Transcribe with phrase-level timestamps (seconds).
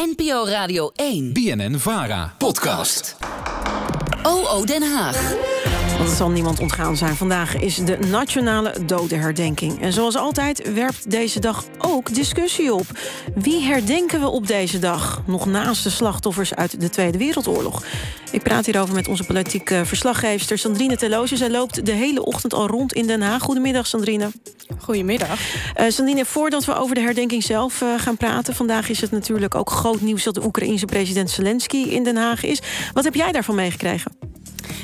[0.00, 1.34] NPO Radio 1.
[1.34, 2.30] BNN Vara.
[2.38, 3.16] Podcast.
[4.24, 5.14] OO Den Haag.
[6.00, 7.16] Het zal niemand ontgaan zijn.
[7.16, 9.80] Vandaag is de Nationale Dodenherdenking.
[9.80, 12.86] En zoals altijd werpt deze dag ook discussie op.
[13.34, 15.22] Wie herdenken we op deze dag?
[15.26, 17.84] Nog naast de slachtoffers uit de Tweede Wereldoorlog.
[18.32, 21.36] Ik praat hierover met onze politieke verslaggever Sandrine Teloze.
[21.36, 23.42] Zij loopt de hele ochtend al rond in Den Haag.
[23.42, 24.30] Goedemiddag, Sandrine.
[24.78, 25.38] Goedemiddag.
[25.80, 28.54] Uh, Sandrine, voordat we over de herdenking zelf uh, gaan praten...
[28.54, 30.24] vandaag is het natuurlijk ook groot nieuws...
[30.24, 32.62] dat de Oekraïense president Zelensky in Den Haag is.
[32.92, 34.19] Wat heb jij daarvan meegekregen?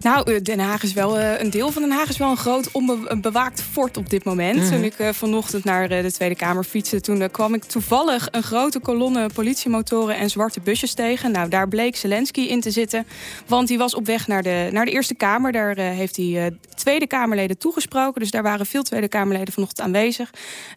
[0.00, 2.36] Nou, eh, Den Haag is wel uh, een deel van Den Haag is wel een
[2.36, 4.56] groot onbewaakt fort op dit moment.
[4.56, 4.70] Mhm.
[4.70, 8.80] Toen ik uh, vanochtend naar de Tweede Kamer fietste, toen kwam ik toevallig een grote
[8.80, 11.30] kolonne politiemotoren en zwarte busjes tegen.
[11.30, 13.06] Nou, daar bleek Zelensky in te zitten,
[13.46, 15.52] want hij was op weg naar de, naar de Eerste Kamer.
[15.52, 18.20] Daar heeft hij Tweede Kamerleden toegesproken.
[18.20, 20.30] Dus daar waren veel Tweede Kamerleden vanochtend aanwezig.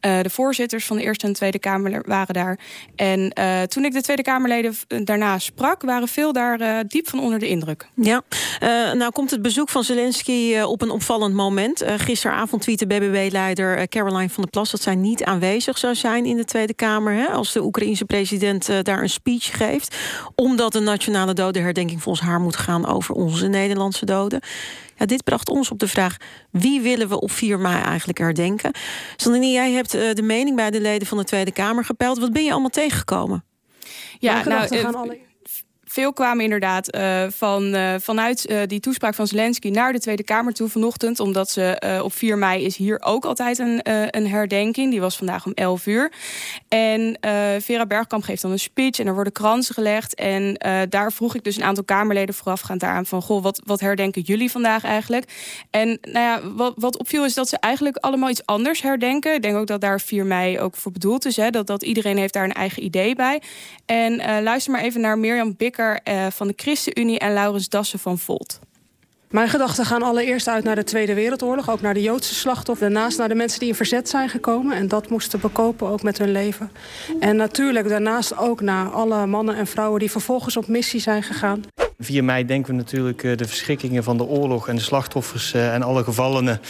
[0.00, 2.58] de voorzitters van de Eerste en Tweede Kamer waren daar.
[2.96, 3.32] En
[3.68, 7.86] toen ik de Tweede Kamerleden daarna sprak, waren veel daar diep van onder de indruk.
[7.94, 8.22] Ja,
[8.94, 11.82] nou komt het bezoek van Zelensky uh, op een opvallend moment.
[11.82, 14.70] Uh, gisteravond tweette BBB-leider uh, Caroline van der Plas...
[14.70, 17.12] dat zij niet aanwezig zou zijn in de Tweede Kamer...
[17.12, 19.96] Hè, als de Oekraïense president daar een speech geeft.
[20.34, 22.86] Omdat de nationale dodenherdenking volgens haar moet gaan...
[22.86, 24.40] over onze Nederlandse doden.
[24.96, 26.16] Ja, dit bracht ons op de vraag...
[26.50, 28.72] wie willen we op 4 mei eigenlijk herdenken?
[29.16, 32.18] Sandini, jij hebt de mening bij de leden van de Tweede Kamer gepeild.
[32.18, 33.44] Wat ben je allemaal tegengekomen?
[34.18, 35.26] Ja, nou
[35.88, 40.22] veel kwamen inderdaad uh, van, uh, vanuit uh, die toespraak van Zelensky naar de Tweede
[40.22, 41.20] Kamer toe vanochtend.
[41.20, 43.80] Omdat ze op 4 mei is hier ook altijd een,
[44.16, 44.90] een herdenking.
[44.90, 46.12] Die was vandaag om 11 uur.
[46.68, 47.18] En
[47.60, 50.14] Vera Bergkamp geeft dan een speech en er worden kransen gelegd.
[50.14, 50.54] En
[50.88, 53.22] daar vroeg ik dus een aantal Kamerleden voorafgaand daaraan van...
[53.22, 55.24] goh, wat, wat herdenken jullie vandaag eigenlijk?
[55.70, 59.34] En nou ja, wat, wat opviel is dat ze eigenlijk allemaal iets anders herdenken.
[59.34, 61.36] Ik denk ook dat daar 4 mei ook voor bedoeld is.
[61.36, 61.50] Hè?
[61.50, 63.42] Dat, dat iedereen heeft daar een eigen idee bij.
[63.86, 68.18] En luister maar even naar Mirjam Bikker uh, van de ChristenUnie en Laurens Dassen van
[68.18, 68.58] Volt.
[69.30, 72.92] Mijn gedachten gaan allereerst uit naar de Tweede Wereldoorlog, ook naar de Joodse slachtoffers.
[72.92, 76.18] Daarnaast naar de mensen die in verzet zijn gekomen en dat moesten bekopen, ook met
[76.18, 76.70] hun leven.
[77.20, 81.62] En natuurlijk daarnaast ook naar alle mannen en vrouwen die vervolgens op missie zijn gegaan.
[81.98, 86.04] 4 mei denken we natuurlijk de verschrikkingen van de oorlog en de slachtoffers en alle
[86.04, 86.60] gevallenen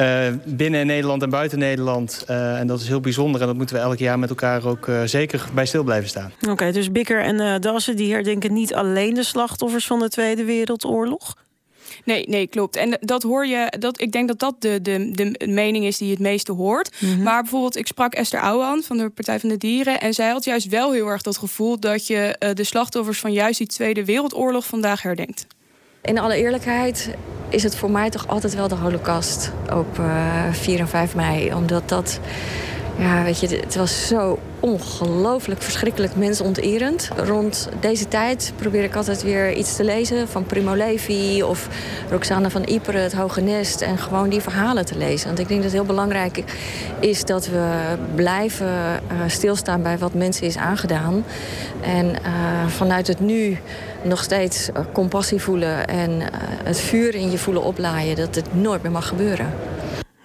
[0.00, 2.24] uh, binnen Nederland en buiten Nederland.
[2.26, 5.48] En dat is heel bijzonder en dat moeten we elk jaar met elkaar ook zeker
[5.54, 6.32] bij stil blijven staan.
[6.48, 11.36] Oké, dus Bikker en Dassen die herdenken niet alleen de slachtoffers van de Tweede Wereldoorlog?
[12.04, 12.76] Nee, nee, klopt.
[12.76, 16.06] En dat hoor je, dat, ik denk dat dat de, de, de mening is die
[16.06, 16.90] je het meeste hoort.
[17.00, 17.22] Mm -hmm.
[17.22, 20.00] Maar bijvoorbeeld, ik sprak Esther Ouwehand van de Partij van de Dieren.
[20.00, 23.32] En zij had juist wel heel erg dat gevoel dat je uh, de slachtoffers van
[23.32, 25.46] juist die Tweede Wereldoorlog vandaag herdenkt.
[26.02, 27.10] In alle eerlijkheid
[27.48, 31.54] is het voor mij toch altijd wel de holocaust op uh, 4 en 5 mei.
[31.54, 32.20] Omdat dat,
[32.98, 37.10] ja, weet je, het was zo ongelooflijk verschrikkelijk mensonterend.
[37.16, 41.68] Rond deze tijd probeer ik altijd weer iets te lezen van Primo Levi of
[42.10, 43.80] Roxana van Ypres, Het Hoge Nest.
[43.80, 45.26] En gewoon die verhalen te lezen.
[45.26, 46.44] Want ik denk dat het heel belangrijk
[47.00, 51.24] is dat we blijven uh, stilstaan bij wat mensen is aangedaan.
[51.80, 53.58] En uh, vanuit het nu
[54.02, 56.10] nog steeds uh, compassie voelen en
[56.64, 58.16] het vuur in je voelen oplaaien.
[58.16, 59.52] Dat het nooit meer mag gebeuren.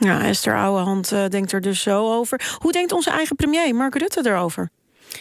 [0.04, 2.58] Ja, Esther Ouwehand uh, denkt er dus zo over.
[2.58, 4.70] Hoe denkt onze eigen premier, Mark Rutte, erover?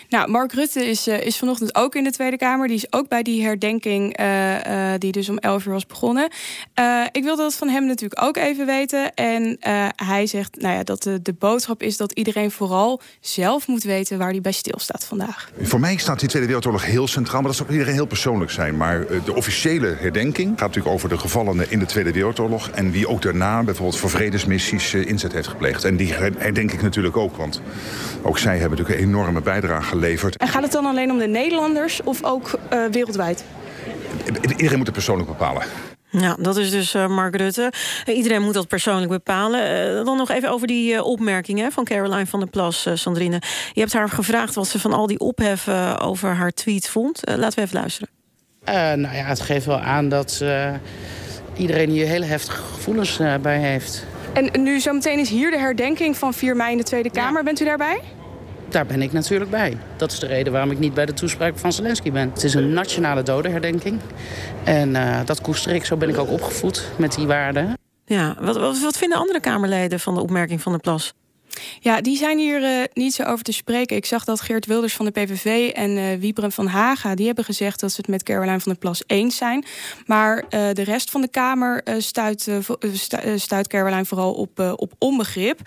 [0.09, 2.69] Nou, Mark Rutte is, uh, is vanochtend ook in de Tweede Kamer.
[2.69, 6.31] Die is ook bij die herdenking uh, uh, die dus om 11 uur was begonnen.
[7.13, 9.15] ik wilde dat van hem natuurlijk ook even weten.
[9.15, 9.57] En
[9.97, 14.19] hij zegt nou ja, dat de, de boodschap is dat iedereen vooral zelf moet weten
[14.19, 15.51] waar hij bij stilstaat vandaag.
[15.61, 18.51] Voor mij staat die Tweede Wereldoorlog heel centraal, maar dat zal voor iedereen heel persoonlijk
[18.51, 18.77] zijn.
[18.77, 22.71] Maar de officiële herdenking gaat natuurlijk over de gevallenen in de Tweede Wereldoorlog.
[22.71, 25.85] En wie ook daarna bijvoorbeeld voor vredesmissies inzet heeft gepleegd.
[25.85, 27.63] En die herdenk ik natuurlijk ook, want
[28.23, 30.37] ook zij hebben natuurlijk een enorme bijdrage geleverd.
[30.37, 33.45] En gaat het dan alleen om de Nederlanders of ook uh, wereldwijd?
[34.57, 35.63] Iedereen moet het persoonlijk bepalen.
[36.11, 37.73] Ja, dat is dus uh, Mark Rutte.
[38.07, 39.89] Uh, iedereen moet dat persoonlijk bepalen.
[39.99, 43.43] Uh, dan nog even over die opmerkingen van Caroline van der Plas, Sandrine.
[43.73, 47.21] Je hebt haar gevraagd wat ze van al die opheffen over haar tweet vond.
[47.25, 48.09] laten we even luisteren.
[49.01, 50.45] nou ja, het geeft wel aan dat
[51.57, 54.07] iedereen hier hele heftige gevoelens bij heeft.
[54.33, 57.39] En nu zometeen is hier de herdenking van 4 mei in de Tweede Kamer.
[57.39, 57.43] Ja.
[57.43, 58.01] Bent u daarbij?
[58.71, 59.77] Daar ben ik natuurlijk bij.
[59.97, 62.31] Dat is de reden waarom ik niet bij de toespraak van Zelensky ben.
[62.31, 64.01] Het is een nationale dodenherdenking.
[64.65, 65.85] En uh, dat koester ik.
[65.85, 67.79] Zo ben ik ook opgevoed met die waarden.
[68.05, 71.13] Ja, wat, wat, wat vinden andere Kamerleden van de opmerking van de Plas?
[71.81, 73.97] Ja, die zijn hier uh, niet zo over te spreken.
[73.97, 77.15] Ik zag dat Geert Wilders van de PVV en uh, Wiebren van Haga...
[77.15, 79.65] die hebben gezegd dat ze het met Caroline van der Plas eens zijn.
[80.07, 82.49] Maar uh, de rest van de Kamer stuit,
[83.37, 85.61] stuit Caroline vooral op, op onbegrip.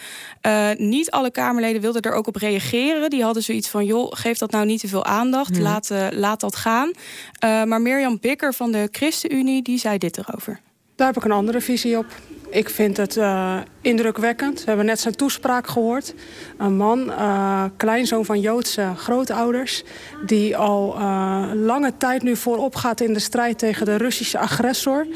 [0.77, 3.09] niet alle Kamerleden wilden er ook op reageren.
[3.09, 5.55] Die hadden zoiets van, joh, geef dat nou niet te veel aandacht.
[5.55, 5.61] Hmm.
[5.61, 6.91] Laat, laat dat gaan.
[7.39, 10.61] maar Mirjam Bikker van de ChristenUnie, die zei dit erover.
[11.03, 12.05] Daar heb ik een andere visie op.
[12.49, 14.59] Ik vind het uh, indrukwekkend.
[14.59, 16.13] We hebben net zijn toespraak gehoord.
[16.57, 19.83] Een man, uh, kleinzoon van Joodse grootouders...
[20.25, 25.07] die al uh, lange tijd nu voorop gaat in de strijd tegen de Russische agressor.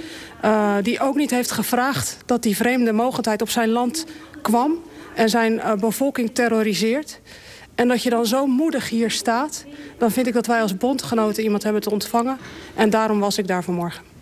[0.81, 4.05] die ook niet heeft gevraagd dat die vreemde mogendheid op zijn land
[4.41, 4.83] kwam...
[5.15, 7.19] en zijn bevolking terroriseert.
[7.75, 9.65] En dat je dan zo moedig hier staat...
[9.97, 12.37] dan vind ik dat wij als bondgenoten iemand hebben te ontvangen.
[12.75, 14.16] En daarom was ik daar vanmorgen.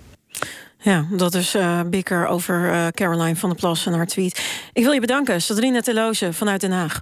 [0.86, 4.68] Ja, dat is uh, Bikker over uh, Caroline van der Plas en haar tweet.
[4.74, 7.02] Ik wil je bedanken, Sadrine Teloze vanuit Den Haag.